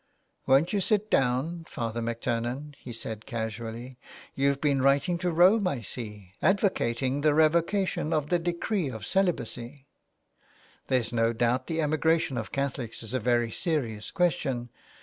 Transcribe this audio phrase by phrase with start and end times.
[0.47, 1.63] "Won't you sit down.
[1.69, 3.99] Father MacTurnan?" he said casually.''
[4.35, 9.85] You've been writing to Rome, I see, advocating the revocation of the decree of celibacy.
[10.87, 14.71] There's no doubt the emigration of Catholics is a very serious question.